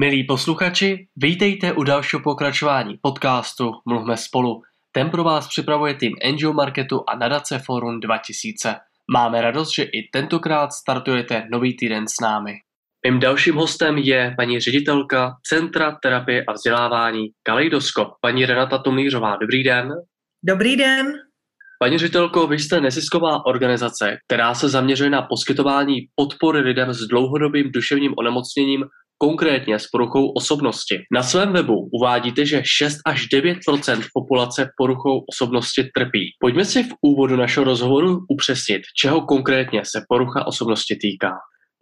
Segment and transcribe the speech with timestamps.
[0.00, 4.62] Milí posluchači, vítejte u dalšího pokračování podcastu Mluvme spolu.
[4.92, 8.76] Ten pro vás připravuje tým Angel Marketu a nadace Forum 2000.
[9.12, 12.52] Máme radost, že i tentokrát startujete nový týden s námi.
[13.06, 19.36] Mým dalším hostem je paní ředitelka Centra terapie a vzdělávání Kaleidoskop, paní Renata Tomířová.
[19.36, 19.92] Dobrý den.
[20.44, 21.12] Dobrý den.
[21.78, 27.72] Paní ředitelko, vy jste nezisková organizace, která se zaměřuje na poskytování podpory lidem s dlouhodobým
[27.72, 28.84] duševním onemocněním
[29.22, 30.96] konkrétně s poruchou osobnosti.
[31.12, 36.24] Na svém webu uvádíte, že 6 až 9% populace poruchou osobnosti trpí.
[36.40, 41.32] Pojďme si v úvodu našeho rozhovoru upřesnit, čeho konkrétně se porucha osobnosti týká.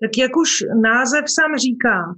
[0.03, 0.51] Tak jak už
[0.83, 2.15] název sám říká,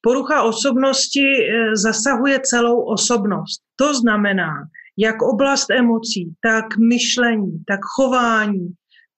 [0.00, 3.60] porucha osobnosti eh, zasahuje celou osobnost.
[3.76, 4.52] To znamená,
[4.98, 8.68] jak oblast emocí, tak myšlení, tak chování,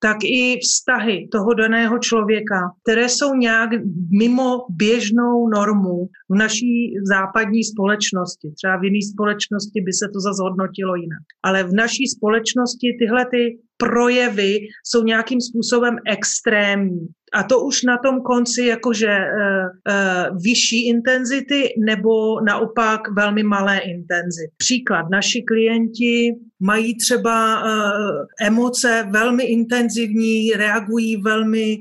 [0.01, 3.71] tak i vztahy toho daného člověka, které jsou nějak
[4.19, 8.53] mimo běžnou normu v naší západní společnosti.
[8.57, 11.25] Třeba v jiné společnosti by se to zase hodnotilo jinak.
[11.43, 17.07] Ale v naší společnosti tyhle ty projevy jsou nějakým způsobem extrémní.
[17.33, 23.79] A to už na tom konci jakože uh, uh, vyšší intenzity nebo naopak velmi malé
[23.79, 24.53] intenzity.
[24.57, 27.69] Příklad, naši klienti mají třeba uh,
[28.41, 31.79] emoce velmi intenzivní, reagují velmi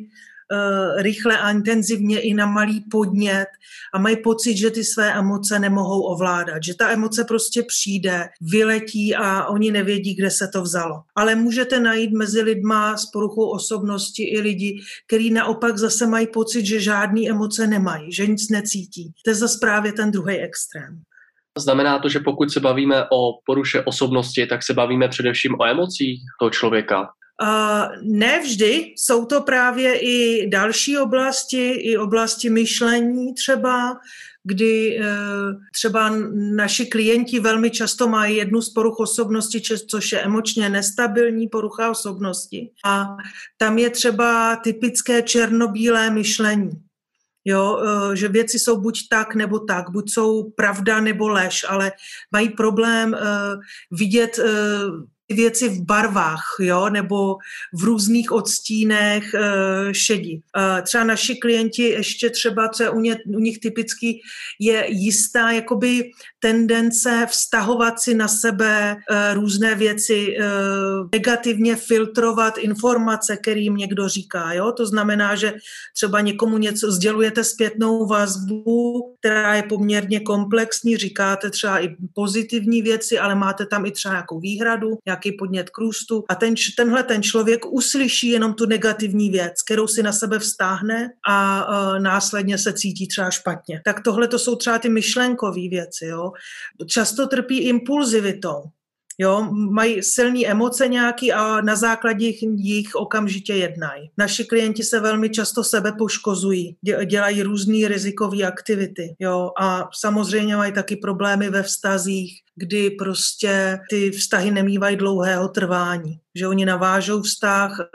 [0.98, 3.48] rychle a intenzivně i na malý podnět
[3.94, 9.16] a mají pocit, že ty své emoce nemohou ovládat, že ta emoce prostě přijde, vyletí
[9.16, 11.02] a oni nevědí, kde se to vzalo.
[11.16, 16.66] Ale můžete najít mezi lidma s poruchou osobnosti i lidi, kteří naopak zase mají pocit,
[16.66, 19.14] že žádný emoce nemají, že nic necítí.
[19.25, 21.02] To je zase právě ten druhý extrém.
[21.58, 26.22] Znamená to, že pokud se bavíme o poruše osobnosti, tak se bavíme především o emocích
[26.40, 27.09] toho člověka.
[27.42, 33.98] Uh, ne vždy, jsou to právě i další oblasti, i oblasti myšlení třeba,
[34.44, 35.06] kdy uh,
[35.74, 41.92] třeba naši klienti velmi často mají jednu z poruch osobnosti, což je emočně nestabilní porucha
[41.92, 42.70] osobnosti.
[42.86, 43.18] A
[43.58, 46.72] tam je třeba typické černobílé myšlení.
[47.46, 51.92] Jo, uh, že věci jsou buď tak nebo tak, buď jsou pravda nebo lež, ale
[52.31, 53.20] mají problém uh,
[53.92, 54.40] vidět
[55.30, 57.36] věci v barvách, jo, nebo
[57.74, 59.40] v různých odstínech e,
[59.94, 60.42] šedí.
[60.58, 64.22] E, třeba naši klienti ještě třeba, co je u, ně, u nich typický,
[64.60, 70.44] je jistá jakoby tendence vztahovat si na sebe e, různé věci, e,
[71.14, 74.72] negativně filtrovat informace, kterým někdo říká, jo.
[74.72, 75.54] To znamená, že
[75.96, 83.20] třeba někomu něco sdělujete zpětnou vazbu, která je poměrně komplexní, říkáte třeba i pozitivní věci,
[83.20, 87.23] ale máte tam i třeba nějakou výhradu, nějaký podnět k růstu a ten, tenhle ten
[87.23, 92.73] člověk uslyší jenom tu negativní věc, kterou si na sebe vztáhne a uh, následně se
[92.73, 93.81] cítí třeba špatně.
[93.85, 96.05] Tak tohle to jsou třeba ty myšlenkové věci.
[96.05, 96.31] Jo.
[96.88, 98.77] Často trpí impulzivitou.
[99.19, 104.11] Jo, mají silné emoce nějaký a na základě jich okamžitě jednají.
[104.17, 109.16] Naši klienti se velmi často sebe poškozují, dělají různé rizikové aktivity.
[109.19, 116.19] Jo, a samozřejmě mají taky problémy ve vztazích, kdy prostě ty vztahy nemývají dlouhého trvání.
[116.35, 117.85] Že oni navážou vztah, e,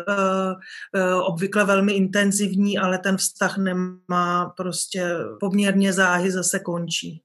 [1.00, 5.06] e, obvykle velmi intenzivní, ale ten vztah nemá prostě
[5.40, 7.22] poměrně záhy, zase končí.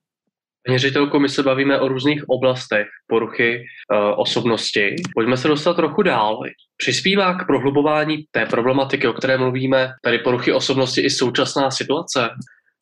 [0.76, 4.96] Ředitelko, my se bavíme o různých oblastech poruchy uh, osobnosti.
[5.14, 6.40] Pojďme se dostat trochu dál.
[6.78, 12.30] Přispívá k prohlubování té problematiky, o které mluvíme, tady poruchy osobnosti i současná situace?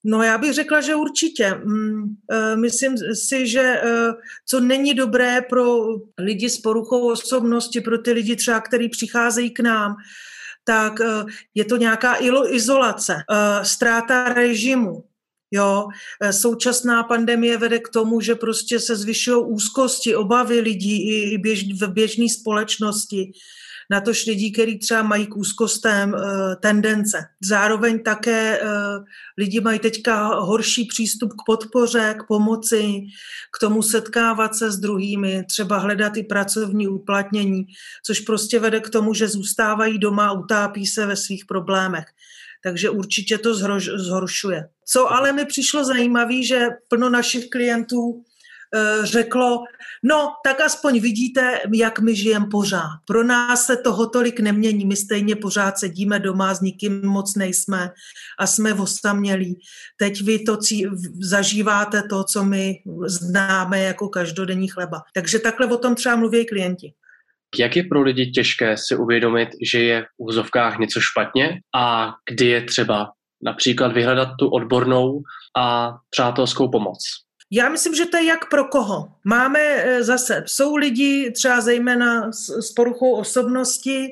[0.03, 1.53] No já bych řekla, že určitě.
[1.53, 4.11] Mm, eh, myslím si, že eh,
[4.47, 5.77] co není dobré pro
[6.19, 9.95] lidi s poruchou osobnosti, pro ty lidi třeba, kteří přicházejí k nám,
[10.67, 10.93] tak
[11.55, 12.15] je to nějaká
[12.49, 13.15] izolace,
[13.63, 15.03] ztráta režimu,
[15.51, 15.87] Jo,
[16.21, 21.73] e, současná pandemie vede k tomu, že prostě se zvyšují úzkosti, obavy lidí i běž,
[21.73, 23.31] v běžné společnosti
[23.89, 26.21] na tož lidí, kteří třeba mají k úzkostem uh,
[26.59, 27.25] tendence.
[27.43, 28.67] Zároveň také uh,
[29.37, 33.01] lidi mají teďka horší přístup k podpoře, k pomoci,
[33.57, 37.65] k tomu setkávat se s druhými, třeba hledat i pracovní uplatnění,
[38.05, 42.05] což prostě vede k tomu, že zůstávají doma a utápí se ve svých problémech
[42.65, 43.55] takže určitě to
[43.97, 44.67] zhoršuje.
[44.85, 48.23] Co ale mi přišlo zajímavé, že plno našich klientů
[48.75, 49.63] e, řeklo,
[50.03, 53.05] no tak aspoň vidíte, jak my žijeme pořád.
[53.05, 57.91] Pro nás se toho tolik nemění, my stejně pořád sedíme doma, s nikým moc nejsme
[58.39, 59.59] a jsme osamělí.
[59.97, 60.85] Teď vy to cí,
[61.21, 62.73] zažíváte to, co my
[63.05, 65.01] známe jako každodenní chleba.
[65.13, 66.93] Takže takhle o tom třeba mluví klienti.
[67.59, 72.45] Jak je pro lidi těžké si uvědomit, že je v úzovkách něco špatně a kdy
[72.45, 73.11] je třeba
[73.43, 75.21] například vyhledat tu odbornou
[75.57, 76.97] a přátelskou pomoc?
[77.51, 79.07] Já myslím, že to je jak pro koho.
[79.23, 84.07] Máme eh, zase, jsou lidi třeba zejména s poruchou osobnosti,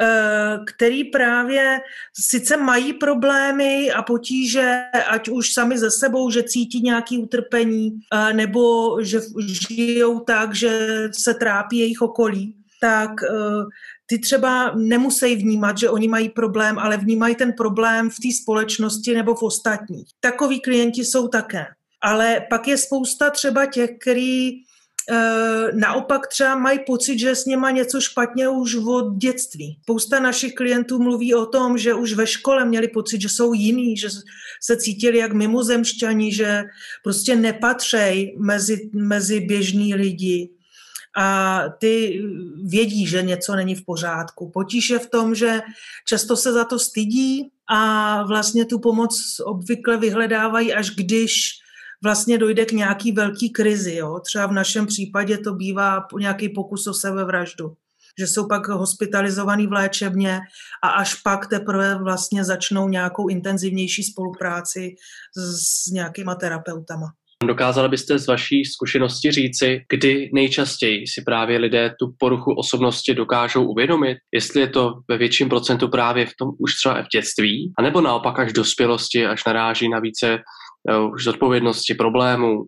[0.00, 1.78] eh, který právě
[2.20, 8.32] sice mají problémy a potíže, ať už sami ze sebou, že cítí nějaké utrpení, eh,
[8.32, 9.20] nebo že
[9.68, 13.10] žijou tak, že se trápí jejich okolí, tak
[14.10, 19.14] ty třeba nemusí vnímat, že oni mají problém, ale vnímají ten problém v té společnosti
[19.14, 20.08] nebo v ostatních.
[20.20, 21.66] Takoví klienti jsou také.
[22.02, 24.58] Ale pak je spousta třeba těch, který e,
[25.74, 29.78] naopak třeba mají pocit, že s něma něco špatně už od dětství.
[29.82, 33.96] Spousta našich klientů mluví o tom, že už ve škole měli pocit, že jsou jiný,
[33.96, 34.08] že
[34.62, 36.64] se cítili jak mimozemšťani, že
[37.04, 40.57] prostě nepatřej mezi, mezi běžní lidi
[41.16, 42.22] a ty
[42.64, 44.50] vědí, že něco není v pořádku.
[44.50, 45.60] Potíž je v tom, že
[46.06, 51.50] často se za to stydí a vlastně tu pomoc obvykle vyhledávají, až když
[52.02, 53.94] vlastně dojde k nějaký velký krizi.
[53.94, 54.20] Jo?
[54.24, 57.76] Třeba v našem případě to bývá nějaký pokus o sebevraždu
[58.18, 60.40] že jsou pak hospitalizovaný v léčebně
[60.82, 64.94] a až pak teprve vlastně začnou nějakou intenzivnější spolupráci
[65.36, 67.12] s, nějakýma terapeutama.
[67.46, 73.64] Dokázali byste z vaší zkušenosti říci, kdy nejčastěji si právě lidé tu poruchu osobnosti dokážou
[73.64, 78.00] uvědomit, jestli je to ve větším procentu právě v tom už třeba v dětství, anebo
[78.00, 82.64] naopak až dospělosti, až naráží na více uh, už zodpovědnosti, problémů,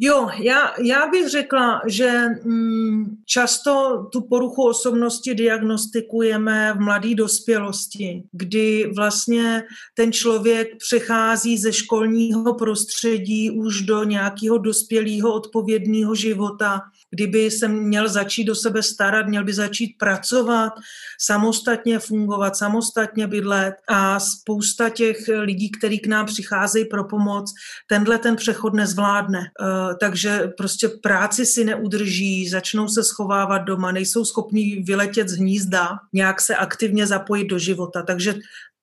[0.00, 8.22] Jo, já, já bych řekla, že mm, často tu poruchu osobnosti diagnostikujeme v mladé dospělosti,
[8.32, 9.62] kdy vlastně
[9.94, 16.80] ten člověk přechází ze školního prostředí už do nějakého dospělého odpovědného života,
[17.10, 20.72] kdyby se měl začít do sebe starat, měl by začít pracovat,
[21.20, 27.52] samostatně fungovat, samostatně bydlet a spousta těch lidí, kteří k nám přicházejí pro pomoc,
[27.88, 29.40] tenhle ten přechod nezvládne.
[29.40, 35.88] Eh, takže prostě práci si neudrží, začnou se schovávat doma, nejsou schopní vyletět z hnízda,
[36.12, 38.02] nějak se aktivně zapojit do života.
[38.02, 38.34] Takže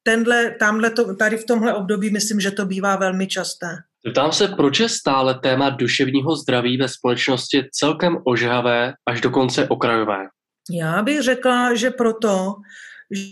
[0.03, 3.77] tenhle, tamhle to, tady v tomhle období myslím, že to bývá velmi časté.
[4.11, 10.27] Ptám se, proč je stále téma duševního zdraví ve společnosti celkem ožhavé až dokonce okrajové?
[10.71, 12.55] Já bych řekla, že proto,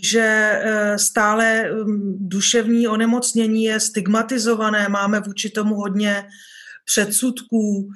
[0.02, 6.24] že eh, stále mm, duševní onemocnění je stigmatizované, máme vůči tomu hodně
[6.88, 7.88] předsudků.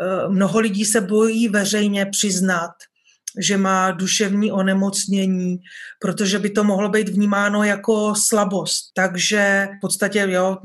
[0.00, 2.70] Eh, mnoho lidí se bojí veřejně přiznat,
[3.38, 5.58] že má duševní onemocnění,
[6.00, 8.92] protože by to mohlo být vnímáno jako slabost.
[8.94, 10.58] Takže v podstatě, jo,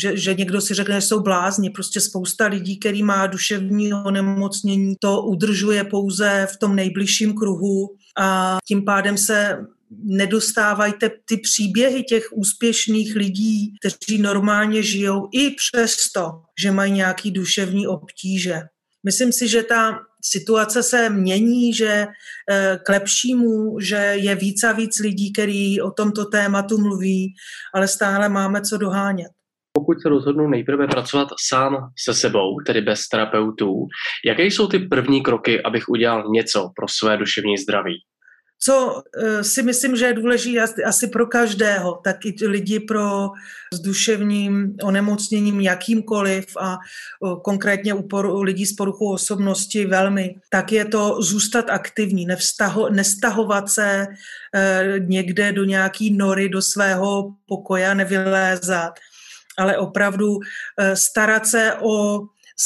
[0.00, 1.70] že, že někdo si řekne, že jsou blázni.
[1.70, 8.58] Prostě spousta lidí, který má duševní onemocnění, to udržuje pouze v tom nejbližším kruhu a
[8.68, 9.58] tím pádem se
[10.04, 10.92] nedostávají
[11.24, 16.30] ty příběhy těch úspěšných lidí, kteří normálně žijou i přesto,
[16.62, 18.60] že mají nějaký duševní obtíže.
[19.04, 22.06] Myslím si, že ta situace se mění, že
[22.50, 27.34] eh, k lepšímu, že je víc a víc lidí, kteří o tomto tématu mluví,
[27.74, 29.30] ale stále máme co dohánět.
[29.74, 33.86] Pokud se rozhodnu nejprve pracovat sám se sebou, tedy bez terapeutů,
[34.26, 37.94] jaké jsou ty první kroky, abych udělal něco pro své duševní zdraví?
[38.64, 43.30] Co eh, si myslím, že je důležité asi pro každého, tak i lidi pro
[43.74, 46.78] s duševním onemocněním jakýmkoliv a
[47.42, 53.70] konkrétně u, poru, lidí s poruchou osobnosti velmi, tak je to zůstat aktivní, nevztaho, nestahovat
[53.70, 54.06] se
[54.54, 58.92] eh, někde do nějaký nory, do svého pokoja, nevylézat,
[59.58, 60.38] ale opravdu
[60.78, 62.20] eh, starat se o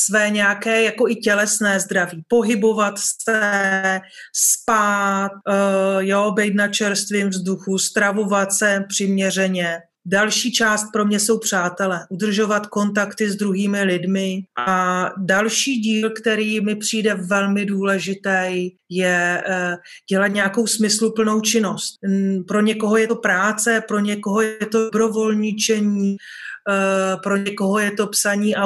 [0.05, 4.01] své nějaké jako i tělesné zdraví, pohybovat se,
[4.35, 9.79] spát, uh, jo, být na čerstvém vzduchu, stravovat se přiměřeně.
[10.09, 14.43] Další část pro mě jsou přátelé, udržovat kontakty s druhými lidmi.
[14.67, 19.75] A další díl, který mi přijde velmi důležitý, je uh,
[20.11, 21.95] dělat nějakou smysluplnou činnost.
[22.49, 26.56] Pro někoho je to práce, pro někoho je to dobrovolničení, Eh,
[27.23, 28.57] pro někoho je to psaní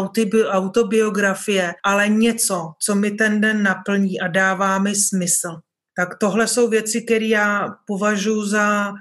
[0.49, 5.61] autobiografie, ale něco, co mi ten den naplní a dává mi smysl.
[5.97, 8.93] Tak tohle jsou věci, které já považuji za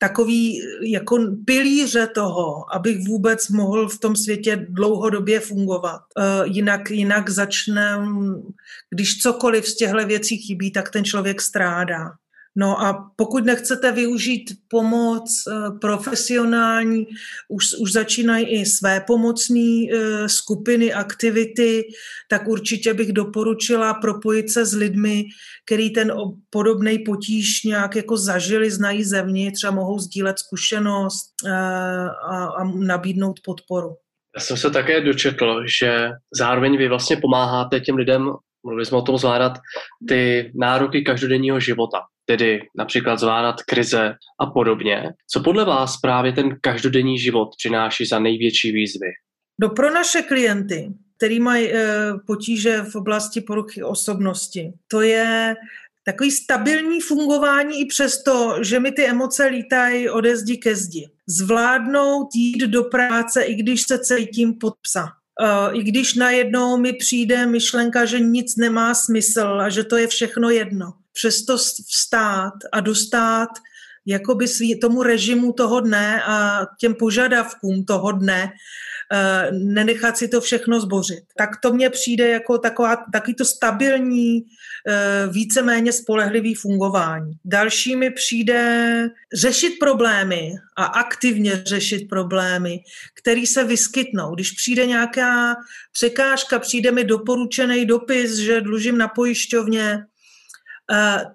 [0.00, 6.00] takový jako pilíře toho, abych vůbec mohl v tom světě dlouhodobě fungovat.
[6.18, 7.98] Uh, jinak, jinak začne,
[8.90, 12.10] když cokoliv z těchto věcí chybí, tak ten člověk strádá.
[12.56, 17.06] No a pokud nechcete využít pomoc eh, profesionální,
[17.48, 21.84] už, už začínají i své pomocné eh, skupiny, aktivity,
[22.28, 25.24] tak určitě bych doporučila propojit se s lidmi,
[25.66, 26.12] který ten
[26.50, 33.40] podobný potíž nějak jako zažili, znají zevnitř a mohou sdílet zkušenost eh, a, a nabídnout
[33.44, 33.96] podporu.
[34.36, 38.30] Já jsem se také dočetl, že zároveň vy vlastně pomáháte těm lidem,
[38.64, 39.52] mluvili jsme o tom zvládat,
[40.08, 45.12] ty nároky každodenního života tedy například zvládat krize a podobně.
[45.32, 49.08] Co podle vás právě ten každodenní život přináší za největší výzvy?
[49.60, 51.78] No pro naše klienty, který mají e,
[52.26, 55.54] potíže v oblasti poruchy osobnosti, to je
[56.04, 61.10] takový stabilní fungování i přesto, že mi ty emoce lítají ode zdi ke zdi.
[61.28, 65.08] Zvládnout jít do práce, i když se cítím pod psa.
[65.40, 70.06] E, I když najednou mi přijde myšlenka, že nic nemá smysl a že to je
[70.06, 70.92] všechno jedno.
[71.12, 71.58] Přesto
[71.88, 73.48] vstát a dostat
[74.06, 78.50] jakoby svý, tomu režimu toho dne a těm požadavkům toho dne, eh,
[79.52, 81.24] nenechat si to všechno zbořit.
[81.36, 84.42] Tak to mně přijde jako taková, takový to stabilní,
[84.88, 87.32] eh, víceméně spolehlivý fungování.
[87.44, 92.80] Další mi přijde řešit problémy a aktivně řešit problémy,
[93.14, 94.34] které se vyskytnou.
[94.34, 95.54] Když přijde nějaká
[95.92, 100.04] překážka, přijde mi doporučený dopis, že dlužím na pojišťovně,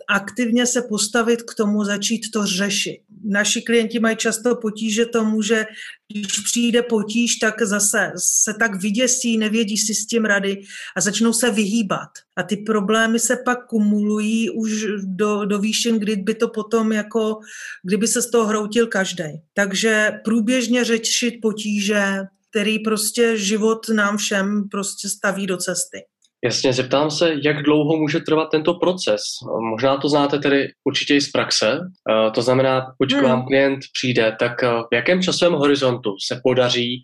[0.09, 2.99] aktivně se postavit k tomu, začít to řešit.
[3.23, 5.65] Naši klienti mají často potíže tomu, že
[6.11, 10.61] když přijde potíž, tak zase se tak vyděsí, nevědí si s tím rady
[10.97, 12.09] a začnou se vyhýbat.
[12.35, 17.39] A ty problémy se pak kumulují už do, do výšin, kdy by to potom jako,
[17.83, 19.23] kdyby se z toho hroutil každý.
[19.53, 22.03] Takže průběžně řešit potíže,
[22.49, 25.97] který prostě život nám všem prostě staví do cesty.
[26.45, 29.21] Jasně, zeptám se, jak dlouho může trvat tento proces.
[29.69, 31.79] Možná to znáte tedy určitě i z praxe.
[31.79, 33.21] Eh, to znamená, pokud hmm.
[33.21, 37.01] k vám klient přijde, tak eh, v jakém časovém horizontu se podaří,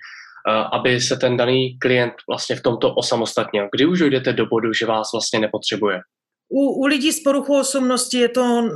[0.49, 3.69] eh, aby se ten daný klient vlastně v tomto osamostatnil?
[3.75, 5.99] Kdy už dojdete do bodu, že vás vlastně nepotřebuje?
[6.49, 8.69] U, u lidí s poruchou osobnosti je to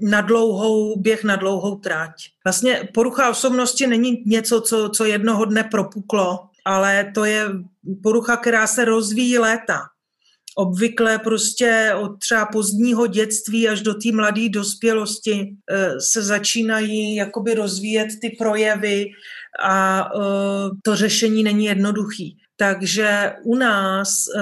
[0.00, 2.12] na dlouhou, běh na dlouhou tráť.
[2.44, 7.48] Vlastně porucha osobnosti není něco, co, co jednoho dne propuklo, ale to je
[8.02, 9.80] porucha, která se rozvíjí léta.
[10.56, 17.54] Obvykle prostě od třeba pozdního dětství až do té mladé dospělosti eh, se začínají jakoby
[17.54, 19.06] rozvíjet ty projevy
[19.62, 22.36] a eh, to řešení není jednoduchý.
[22.56, 24.40] Takže u nás e,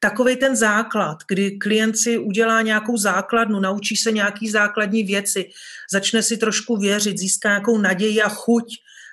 [0.00, 5.50] takový ten základ, kdy klient si udělá nějakou základnu, naučí se nějaký základní věci,
[5.92, 8.64] začne si trošku věřit, získá nějakou naději a chuť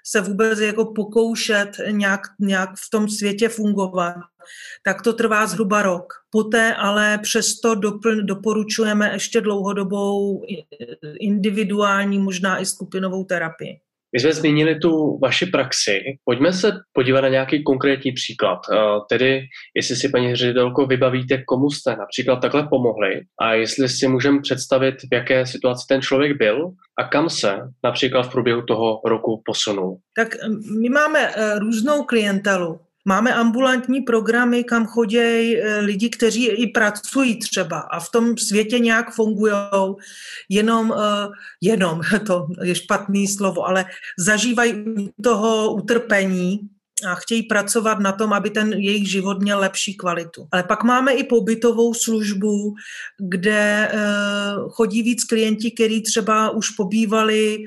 [0.10, 4.16] se vůbec jako pokoušet nějak, nějak v tom světě fungovat,
[4.84, 6.14] tak to trvá zhruba rok.
[6.30, 10.44] Poté ale přesto dopl, doporučujeme ještě dlouhodobou
[11.20, 13.80] individuální, možná i skupinovou terapii.
[14.18, 16.00] My jsme zmínili tu vaši praxi.
[16.26, 18.60] Pojďme se podívat na nějaký konkrétní příklad.
[18.74, 18.78] Eh,
[19.10, 19.42] tedy,
[19.76, 24.96] jestli si, paní ředitelko, vybavíte, komu jste například takhle pomohli a jestli si můžeme představit,
[25.12, 29.98] v jaké situaci ten člověk byl a kam se například v průběhu toho roku posunul.
[30.16, 30.28] Tak
[30.82, 32.80] my máme eh, různou klientelu.
[33.08, 38.80] Máme ambulantní programy, kam chodí eh, lidi, kteří i pracují třeba a v tom světě
[38.80, 39.54] nějak fungují,
[40.50, 41.28] jenom, eh,
[41.62, 43.86] jenom, to je špatný slovo, ale
[44.20, 44.74] zažívají
[45.24, 46.60] toho utrpení,
[47.06, 50.48] a chtějí pracovat na tom, aby ten jejich život měl lepší kvalitu.
[50.52, 52.76] Ale pak máme i pobytovou službu,
[53.18, 53.98] kde eh,
[54.70, 57.58] chodí víc klienti, kteří třeba už pobývali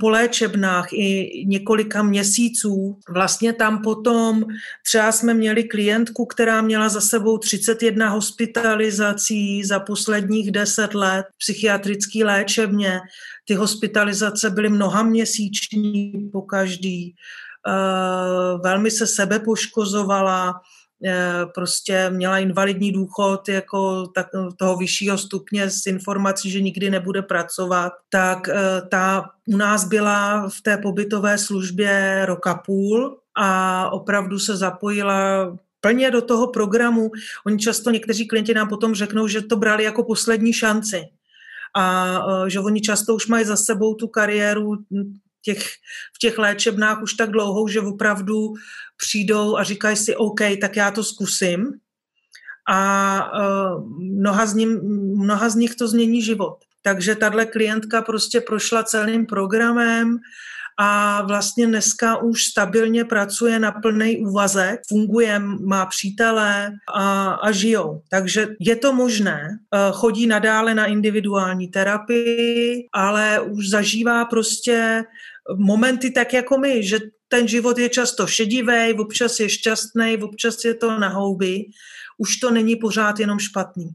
[0.00, 2.98] po léčebnách i několika měsíců.
[3.08, 4.44] Vlastně tam potom
[4.86, 11.38] třeba jsme měli klientku, která měla za sebou 31 hospitalizací za posledních 10 let v
[11.38, 13.00] psychiatrické léčebně.
[13.44, 17.14] Ty hospitalizace byly mnoha měsíční po každý.
[17.68, 20.73] Eh, velmi se sebe poškozovala, Eh,
[21.54, 27.92] prostě měla invalidní důchod jako tak, toho vyššího stupně s informací, že nikdy nebude pracovat,
[28.10, 34.56] tak eh, ta u nás byla v té pobytové službě roka půl a opravdu se
[34.56, 37.10] zapojila plně do toho programu.
[37.46, 41.04] Oni často, někteří klienti nám potom řeknou, že to brali jako poslední šanci
[41.76, 44.76] a eh, že oni často už mají za sebou tu kariéru
[45.44, 45.68] těch,
[46.14, 48.54] v těch léčebnách už tak dlouhou, že opravdu
[48.96, 51.72] přijdou a říkají si, OK, tak já to zkusím.
[52.68, 54.80] A uh, mnoha, z ním,
[55.16, 56.56] mnoha z nich to změní život.
[56.82, 60.18] Takže tahle klientka prostě prošla celým programem
[60.78, 68.02] a vlastně dneska už stabilně pracuje na plný úvazek, funguje, má přítele a, a žijou.
[68.10, 69.48] Takže je to možné.
[69.74, 75.04] Eh, chodí nadále na individuální terapii, ale už zažívá prostě
[75.56, 76.98] momenty tak jako my, že
[77.28, 81.64] ten život je často šedivý, občas je šťastný, občas je to na houby.
[82.18, 83.90] Už to není pořád jenom špatný.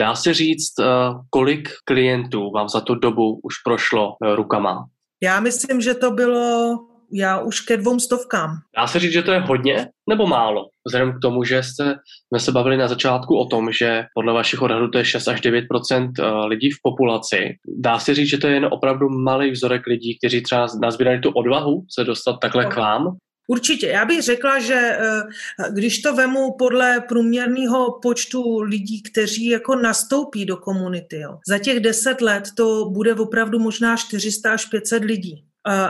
[0.00, 0.84] Dá se říct, eh,
[1.30, 4.84] kolik klientů vám za tu dobu už prošlo eh, rukama?
[5.22, 6.78] Já myslím, že to bylo
[7.14, 8.50] já už ke dvou stovkám.
[8.76, 10.68] Dá se říct, že to je hodně nebo málo?
[10.86, 11.94] Vzhledem k tomu, že jste,
[12.28, 15.40] jsme se bavili na začátku o tom, že podle vašich odhadů to je 6 až
[15.40, 17.56] 9 eh, lidí v populaci.
[17.78, 21.30] Dá se říct, že to je jen opravdu malý vzorek lidí, kteří třeba nazbírali tu
[21.30, 23.16] odvahu se dostat takhle k vám?
[23.48, 23.86] Určitě.
[23.86, 25.22] Já bych řekla, že eh,
[25.70, 31.80] když to vemu podle průměrného počtu lidí, kteří jako nastoupí do komunity, jo, za těch
[31.80, 35.44] deset let to bude opravdu možná 400 až 500 lidí.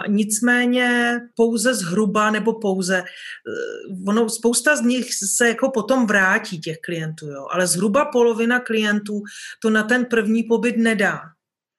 [0.08, 6.76] Nicméně pouze zhruba nebo pouze, uh, ono, spousta z nich se jako potom vrátí těch
[6.78, 9.22] klientů, jo, ale zhruba polovina klientů
[9.62, 11.20] to na ten první pobyt nedá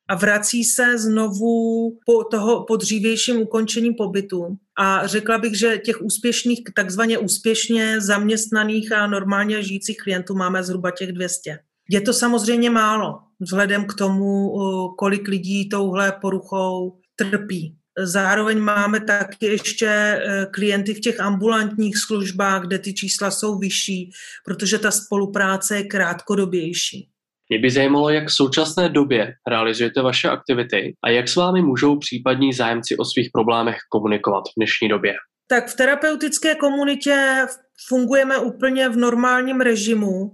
[0.10, 4.58] a vrací se znovu po, toho, po dřívějším ukončení pobytu.
[4.78, 10.92] A řekla bych, že těch úspěšných, takzvaně úspěšně zaměstnaných a normálně žijících klientů máme zhruba
[10.92, 11.60] těch 200.
[11.90, 14.54] Je to samozřejmě málo, vzhledem k tomu,
[14.98, 17.76] kolik lidí touhle poruchou trpí.
[18.04, 24.12] Zároveň máme taky ještě e, klienty v těch ambulantních službách, kde ty čísla jsou vyšší,
[24.46, 27.10] protože ta spolupráce je krátkodobější.
[27.50, 32.00] Mě by zajímalo, jak v současné době realizujete vaše aktivity a jak s vámi můžou
[32.00, 35.14] případní zájemci o svých problémech komunikovat v dnešní době.
[35.48, 37.46] Tak v terapeutické komunitě
[37.88, 40.32] fungujeme úplně v normálním režimu.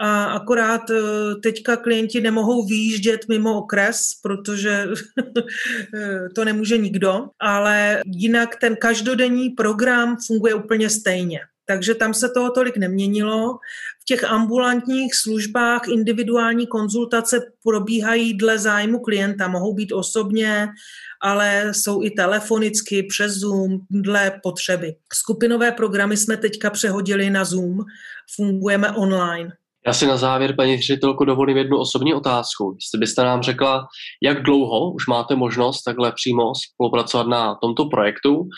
[0.00, 0.94] A akorát e,
[1.42, 4.70] teďka klienti nemohou výjíždět mimo okres, protože
[5.94, 12.28] e, to nemůže nikdo, ale jinak ten každodenní program funguje úplně stejně takže tam se
[12.28, 13.58] toho tolik neměnilo.
[14.00, 20.68] V těch ambulantních službách individuální konzultace probíhají dle zájmu klienta, mohou být osobně,
[21.20, 24.94] ale jsou i telefonicky, přes Zoom, dle potřeby.
[25.12, 27.78] Skupinové programy jsme teďka přehodili na Zoom,
[28.36, 29.52] fungujeme online.
[29.86, 32.76] Já si na závěr, paní ředitelko, dovolím jednu osobní otázku.
[32.80, 33.86] Jestli byste nám řekla,
[34.22, 38.48] jak dlouho už máte možnost takhle přímo spolupracovat na tomto projektu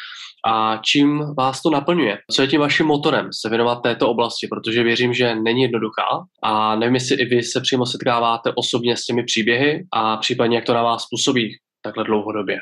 [0.49, 2.19] a čím vás to naplňuje?
[2.35, 4.47] Co je tím vaším motorem se věnovat této oblasti?
[4.51, 6.07] Protože věřím, že není jednoduchá
[6.43, 10.65] a nevím, jestli i vy se přímo setkáváte osobně s těmi příběhy a případně jak
[10.65, 12.59] to na vás působí takhle dlouhodobě.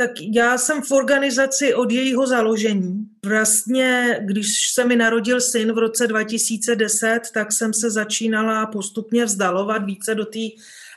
[0.00, 3.06] Tak já jsem v organizaci od jejího založení.
[3.26, 9.84] Vlastně, když se mi narodil syn v roce 2010, tak jsem se začínala postupně vzdalovat
[9.84, 10.38] více do té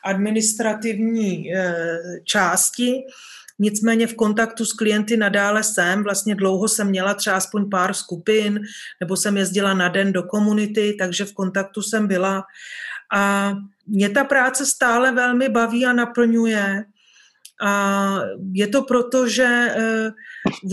[0.03, 1.75] administrativní e,
[2.23, 3.03] části.
[3.59, 6.03] Nicméně v kontaktu s klienty nadále jsem.
[6.03, 8.61] Vlastně dlouho jsem měla třeba aspoň pár skupin,
[8.99, 12.43] nebo jsem jezdila na den do komunity, takže v kontaktu jsem byla.
[13.13, 13.53] A
[13.87, 16.85] mě ta práce stále velmi baví a naplňuje.
[17.61, 17.71] A
[18.53, 20.11] je to proto, že eh,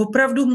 [0.01, 0.47] opravdu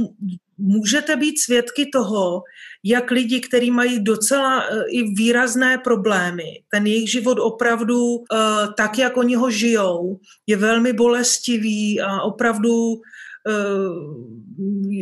[0.58, 2.41] můžete být svědky toho,
[2.84, 8.38] jak lidi, kteří mají docela eh, i výrazné problémy, ten jejich život opravdu eh,
[8.78, 13.02] tak, jak oni ho žijou, je velmi bolestivý a opravdu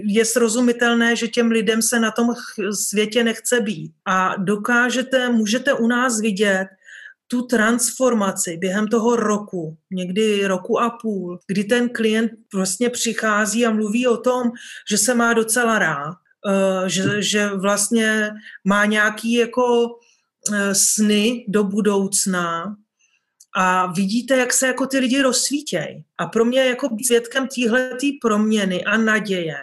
[0.06, 2.34] je srozumitelné, že těm lidem se na tom
[2.88, 3.91] světě nechce být.
[4.06, 6.67] A dokážete, můžete u nás vidět,
[7.32, 13.72] tu transformaci během toho roku, někdy roku a půl, kdy ten klient vlastně přichází a
[13.72, 14.52] mluví o tom,
[14.89, 16.15] že se má docela rád,
[16.50, 18.30] eh, že, že vlastně
[18.67, 19.88] má nějaký jako
[20.54, 22.76] eh, sny do budoucna
[23.56, 26.06] a vidíte, jak se jako ty lidi rozsvítějí.
[26.17, 29.56] A pro mě jako svědkem téhleté proměny a naděje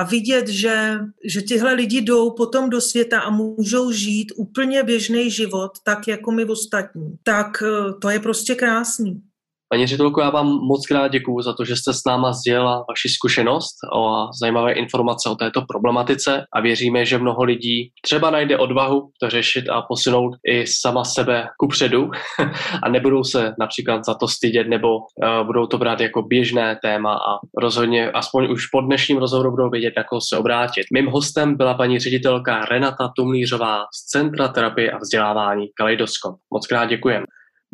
[0.00, 5.30] a vidět, že, že tyhle lidi jdou potom do světa a můžou žít úplně běžný
[5.30, 9.22] život, tak jako my ostatní, tak eh, to je prostě krásný.
[9.72, 13.08] Paní ředitelko, já vám moc krát děkuji za to, že jste s náma sdělila vaši
[13.08, 19.10] zkušenost a zajímavé informace o této problematice a věříme, že mnoho lidí třeba najde odvahu
[19.20, 22.10] to řešit a posunout i sama sebe ku předu
[22.82, 27.14] a nebudou se například za to stydět nebo uh, budou to brát jako běžné téma
[27.14, 30.84] a rozhodně aspoň už po dnešním rozhovoru budou vědět, koho se obrátit.
[30.94, 36.36] Mým hostem byla paní ředitelka Renata Tumlířová z Centra terapie a vzdělávání Kaleidoskop.
[36.54, 37.26] Moc krát děkujeme.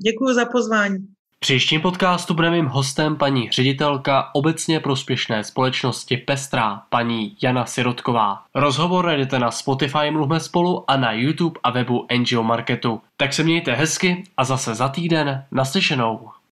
[0.05, 7.37] Děkuji za pozvání příštím podcastu bude mým hostem paní ředitelka obecně prospěšné společnosti Pestrá, paní
[7.43, 8.43] Jana Sirotková.
[8.55, 13.01] Rozhovor najdete na Spotify Mluvme spolu a na YouTube a webu NGO Marketu.
[13.17, 16.31] Tak se mějte hezky a zase za týden naslyšenou.